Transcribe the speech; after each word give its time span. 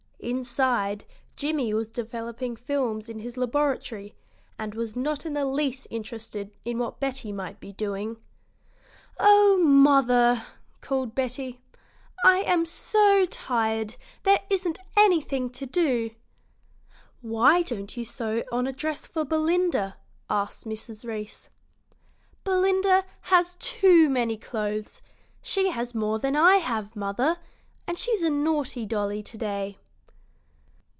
Inside, 0.23 1.03
Jimmie 1.35 1.73
was 1.73 1.89
developing 1.89 2.55
films 2.55 3.09
in 3.09 3.19
his 3.19 3.37
laboratory, 3.37 4.13
and 4.59 4.75
was 4.75 4.95
not 4.95 5.25
in 5.25 5.33
the 5.33 5.45
least 5.47 5.87
interested 5.89 6.51
in 6.63 6.77
what 6.77 6.99
Betty 6.99 7.31
might 7.31 7.59
be 7.59 7.73
doing. 7.73 8.17
"Oh, 9.19 9.57
mother," 9.57 10.45
called 10.79 11.15
Betty, 11.15 11.59
"I 12.23 12.41
am 12.41 12.67
so 12.67 13.25
tired; 13.25 13.95
there 14.21 14.41
isn't 14.51 14.77
anything 14.95 15.49
to 15.49 15.65
do!" 15.65 16.11
"Why 17.21 17.63
don't 17.63 17.97
you 17.97 18.03
sew 18.03 18.43
on 18.51 18.67
a 18.67 18.71
dress 18.71 19.07
for 19.07 19.25
Belinda?" 19.25 19.97
asked 20.29 20.65
Mrs. 20.67 21.03
Reece. 21.03 21.49
"Belinda 22.43 23.05
has 23.21 23.55
too 23.55 24.07
many 24.07 24.37
clothes; 24.37 25.01
she 25.41 25.71
has 25.71 25.95
more 25.95 26.19
than 26.19 26.35
I 26.35 26.57
have, 26.57 26.95
mother, 26.95 27.37
and 27.87 27.97
she's 27.97 28.21
a 28.21 28.29
naughty 28.29 28.85
dolly 28.85 29.23
to 29.23 29.35
day." 29.37 29.77